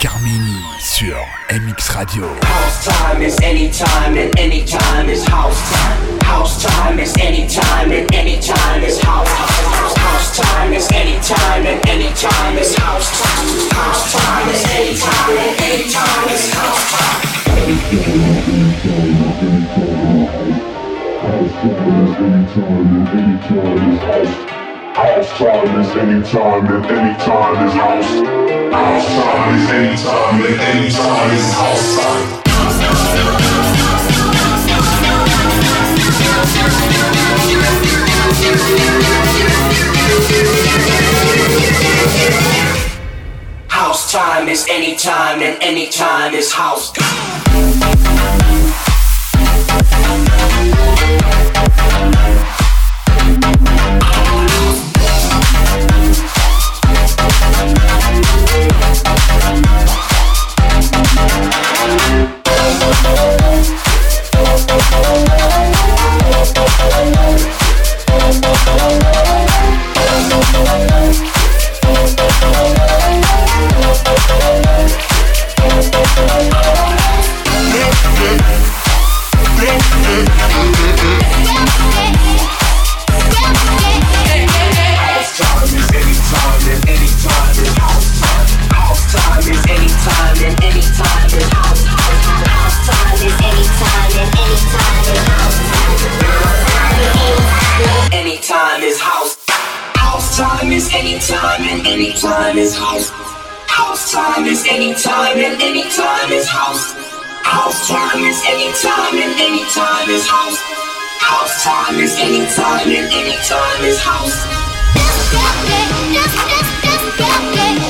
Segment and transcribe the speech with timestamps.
[0.00, 1.16] Carmini sur
[1.50, 2.22] MX Radio.
[2.24, 6.20] House time is anytime and anytime is house time.
[6.24, 9.48] House time is anytime and anytime is house time.
[9.96, 13.46] House time is anytime and anytime is house time.
[13.74, 17.22] House time is anytime and anytime is house time.
[21.32, 21.72] House time
[24.22, 24.61] is
[26.02, 28.10] anytime and anytime is house.
[28.72, 32.42] House time is anytime and anytime is house time.
[43.68, 46.92] House time is anytime and anytime is house.
[46.96, 48.41] House
[110.02, 110.58] anytime is house.
[111.20, 114.34] House time is anytime and anytime is house.
[117.24, 117.81] House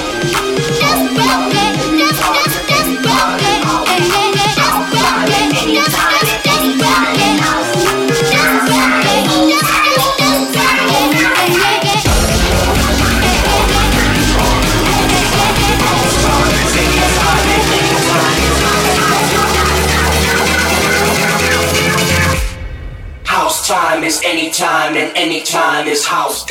[23.73, 26.45] time is anytime and anytime is house.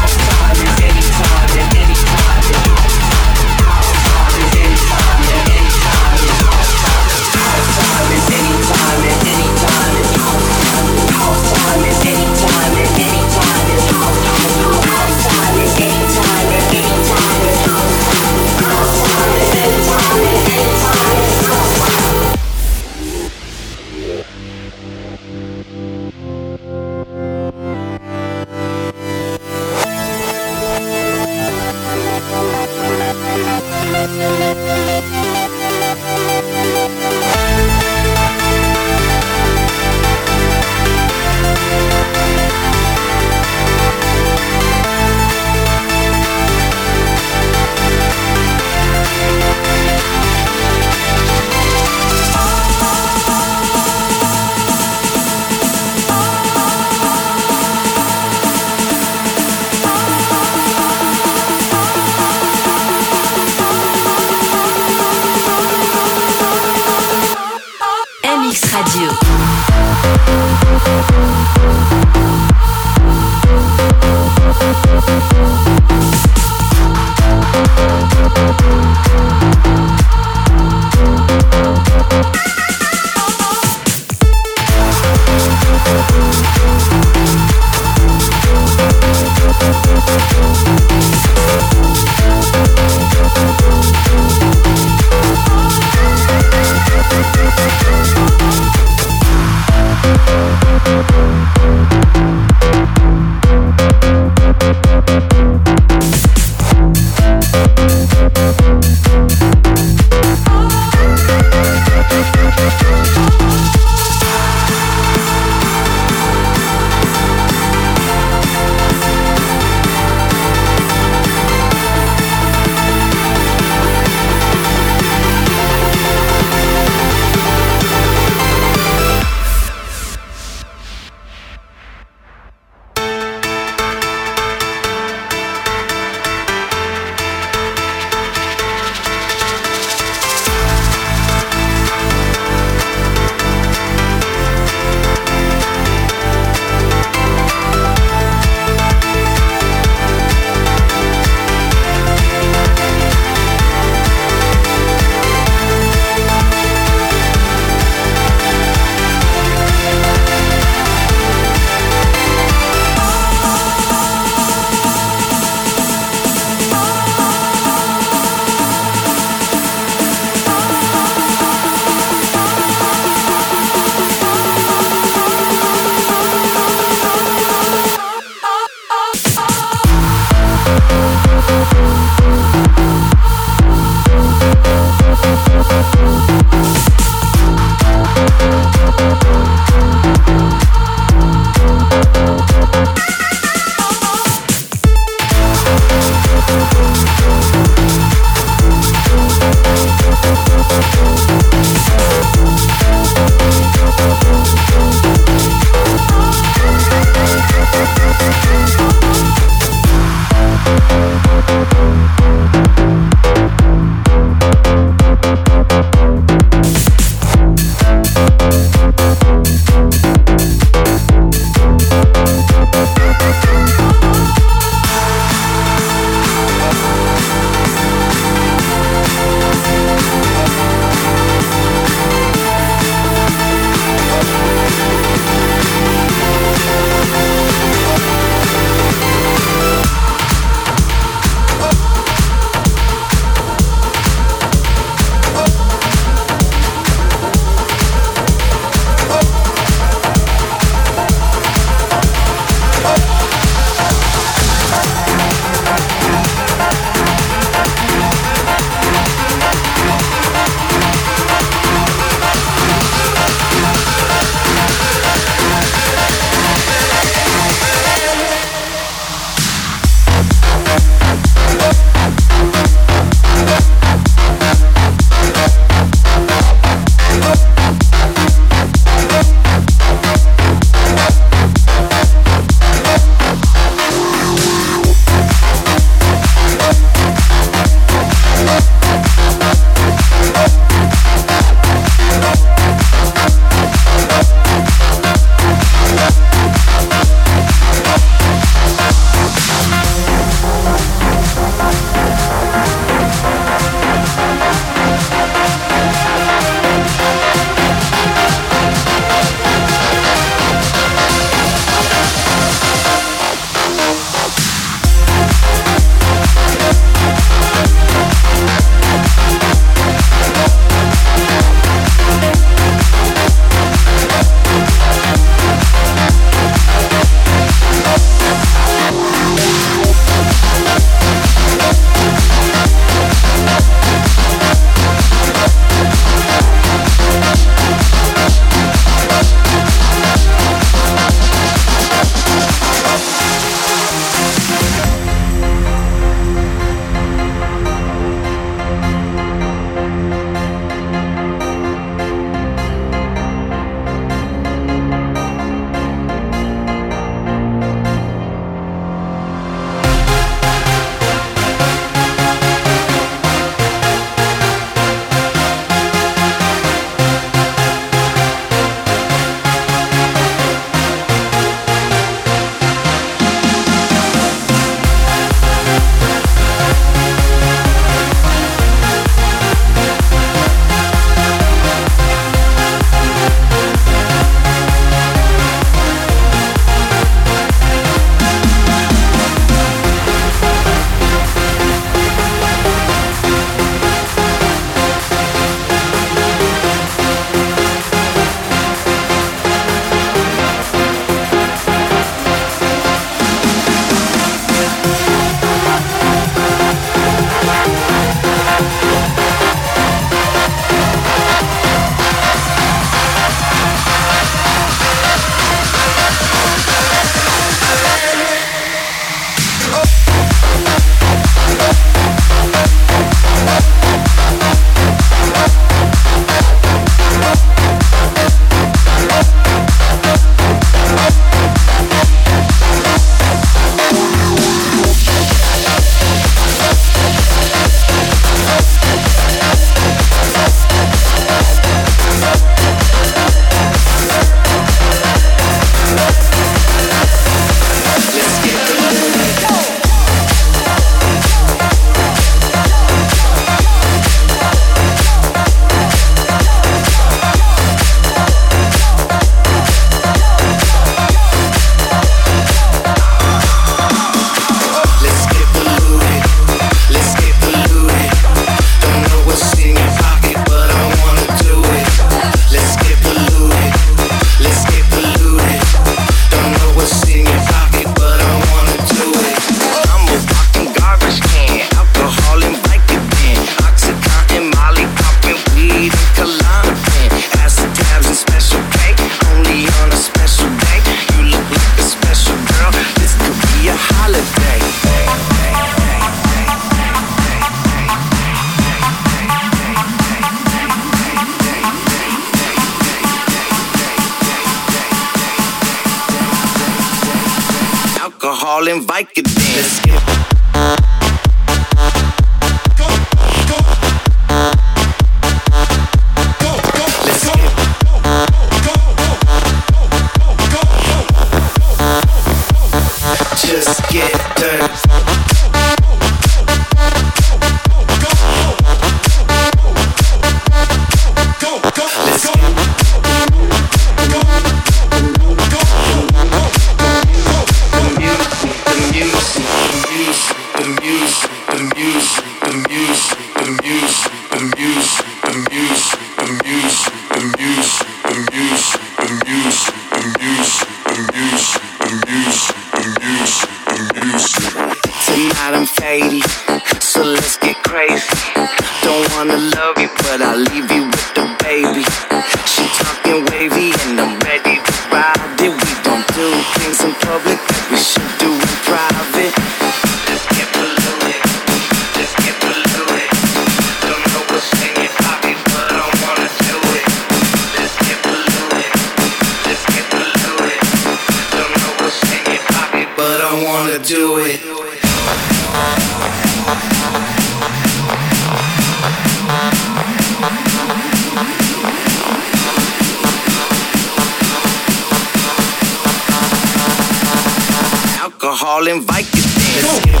[598.60, 600.00] all invite you then.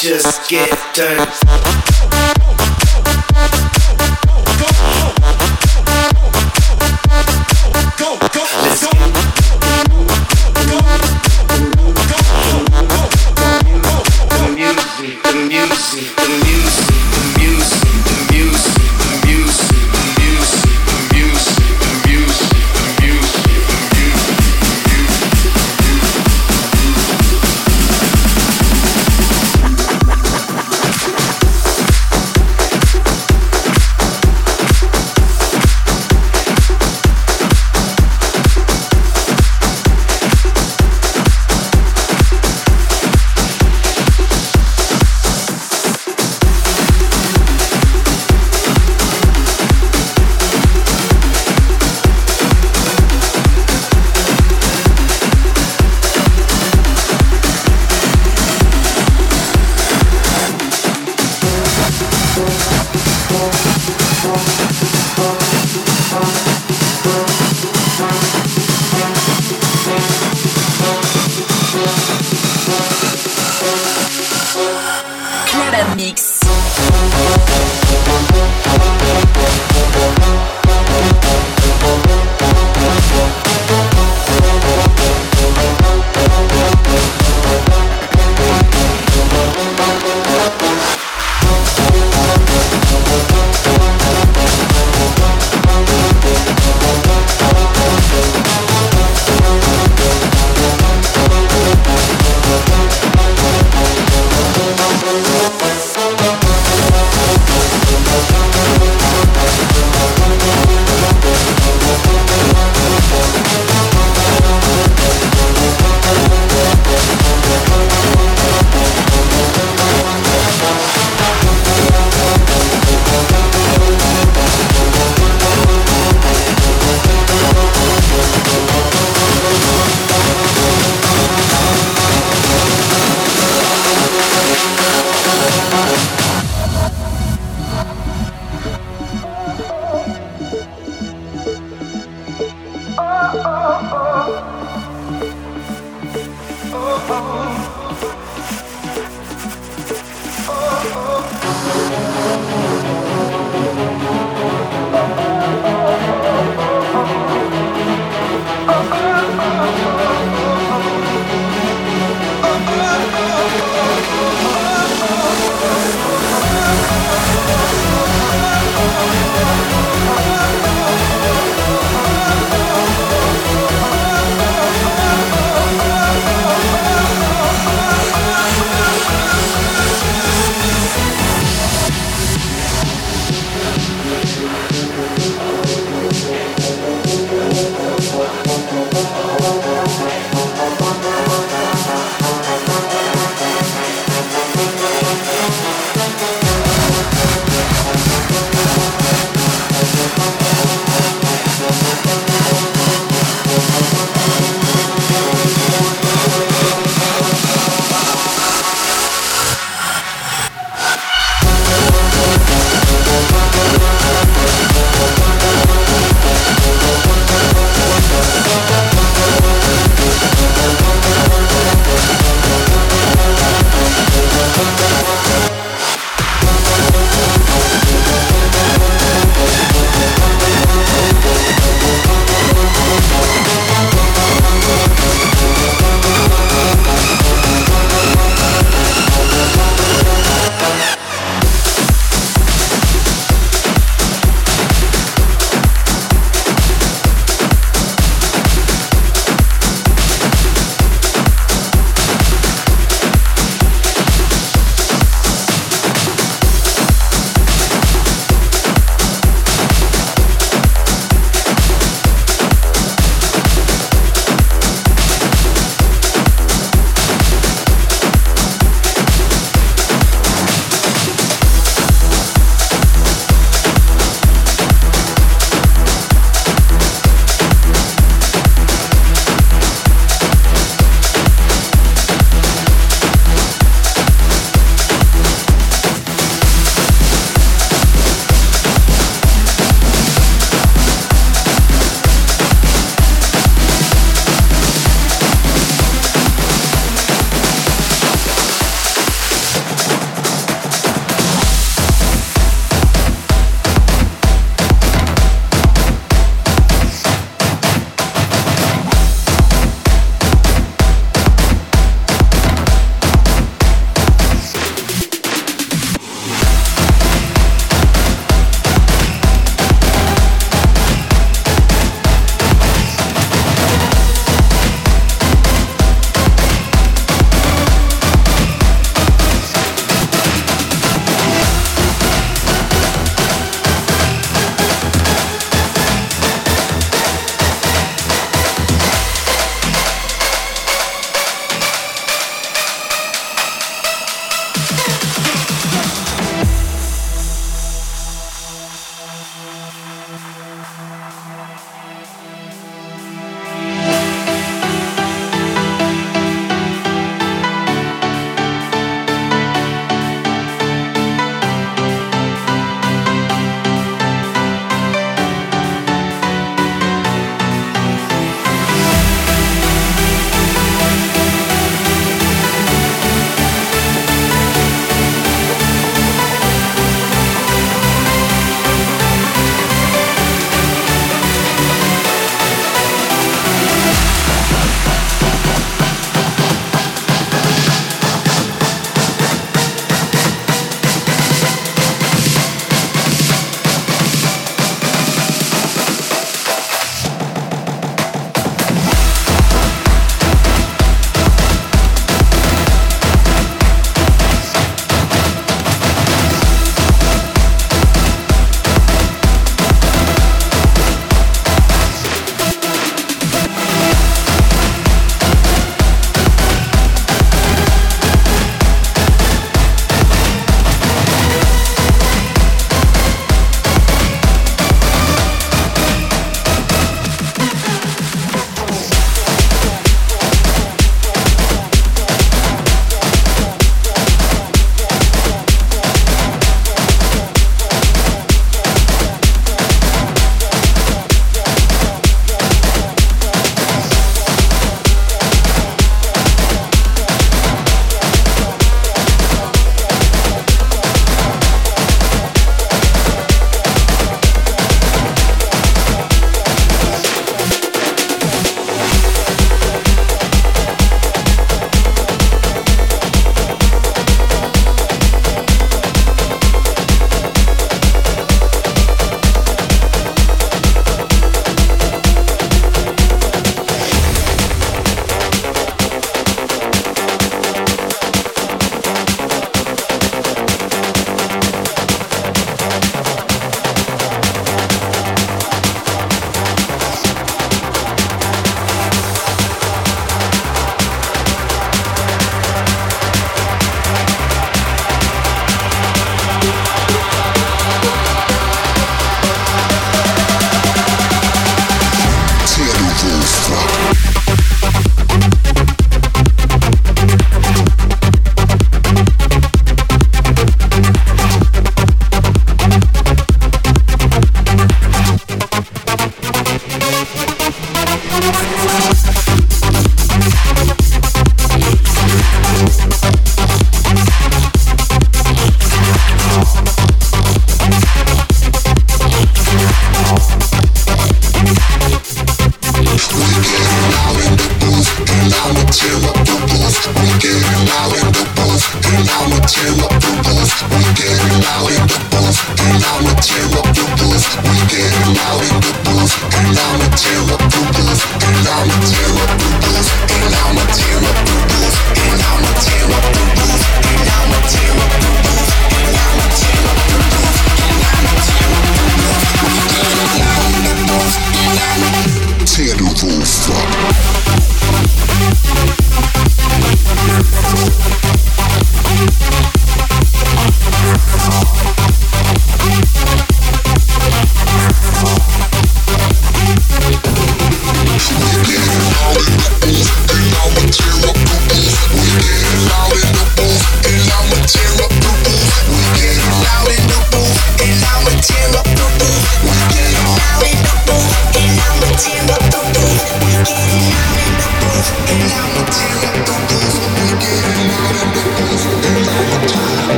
[0.00, 1.87] Just get dirty.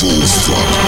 [0.00, 0.87] Both struck.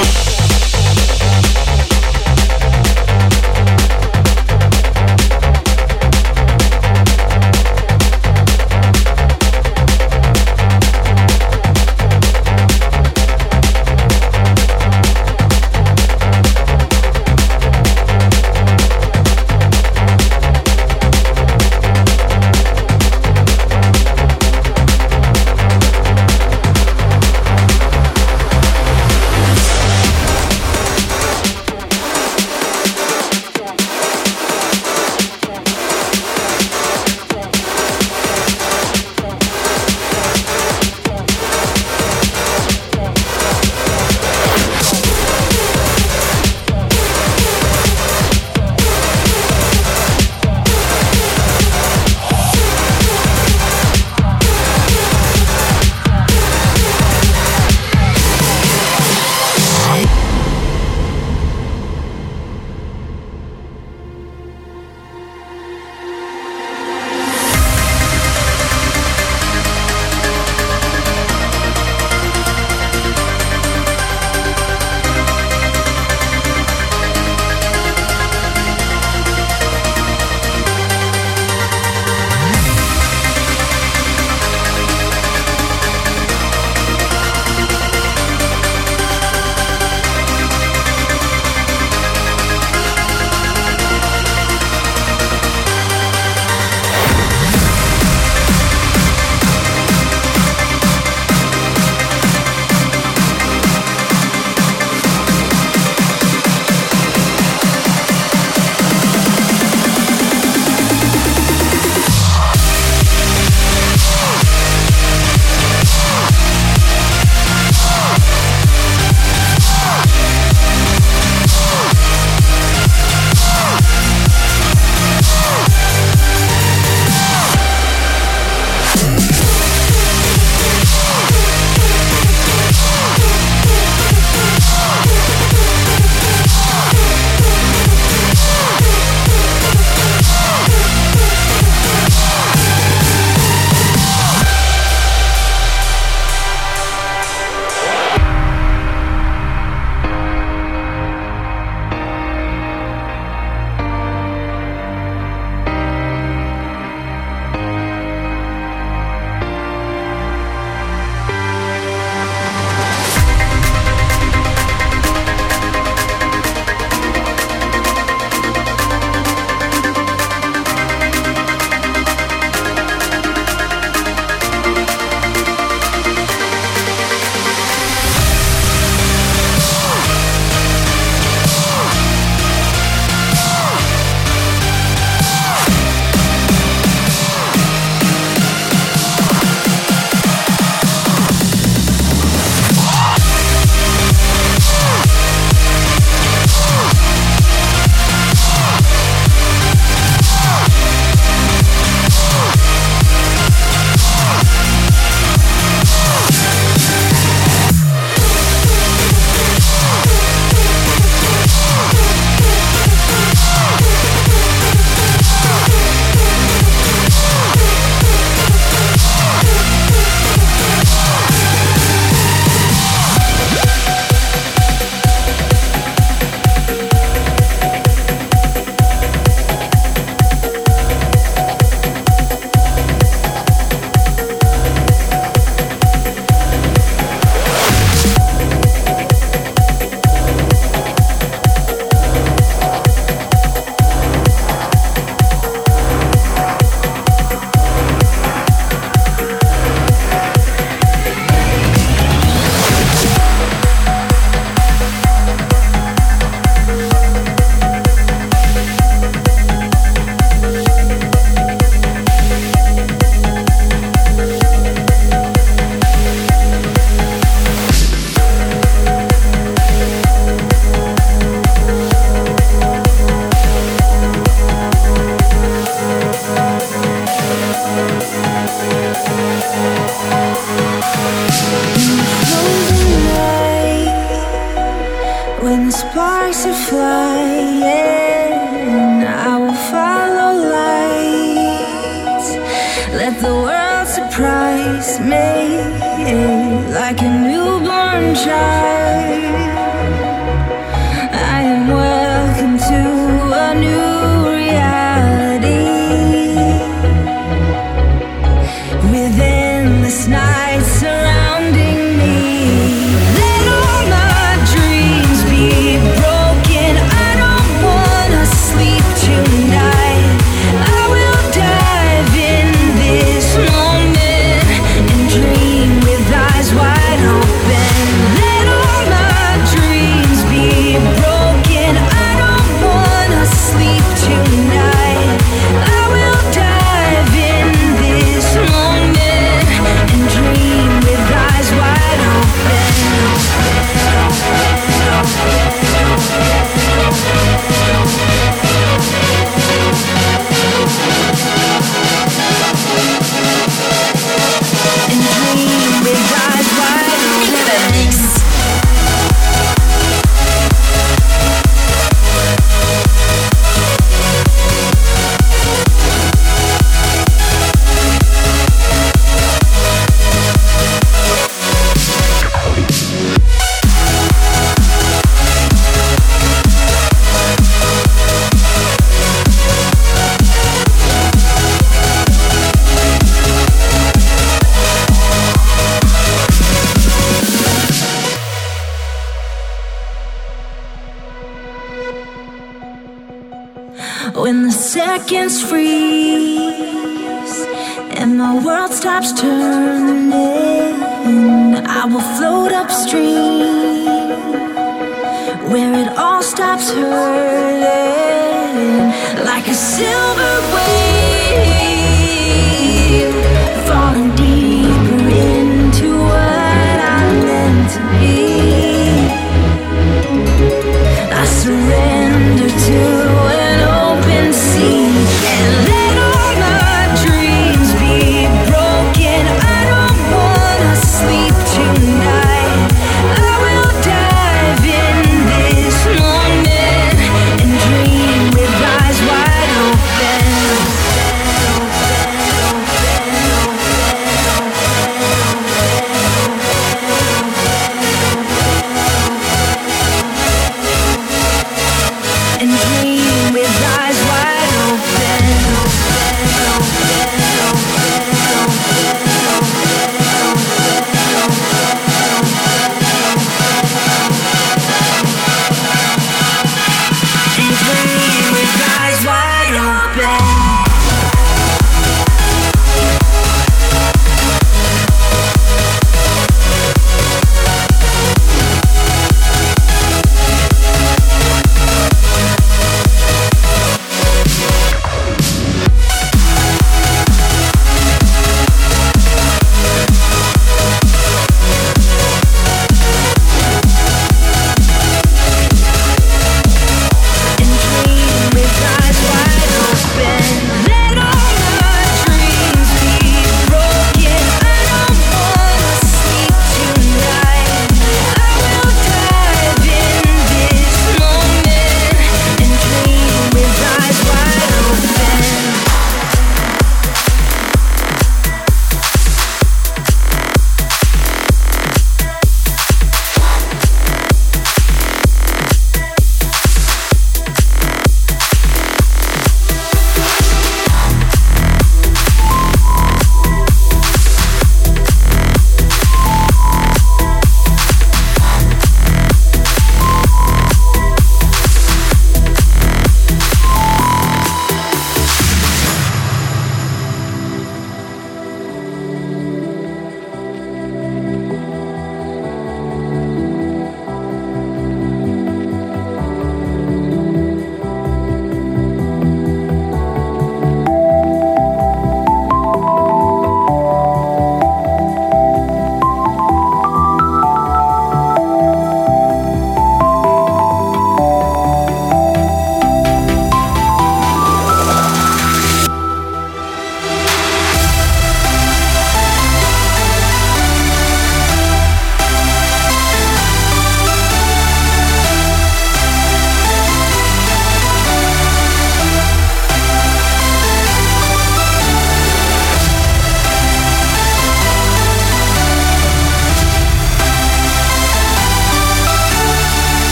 [395.11, 395.60] against free.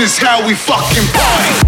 [0.00, 1.67] Is how we fucking party.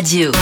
[0.00, 0.32] Radio.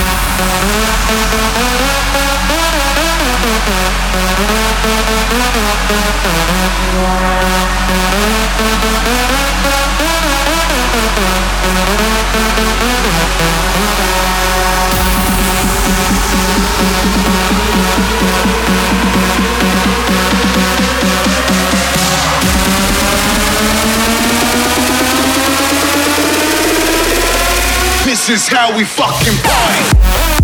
[28.28, 30.37] This is how we fucking party.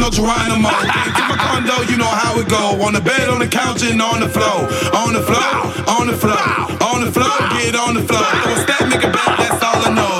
[0.00, 0.68] Girl, no Geronimo.
[1.16, 2.80] Get my condo, you know how it go.
[2.82, 4.68] On the bed, on the couch, and on the floor.
[4.94, 5.52] On the floor,
[5.88, 6.38] on the floor,
[6.82, 8.24] on the floor, get on the floor.
[8.42, 10.19] Throw a step, nigga back, that's all I know.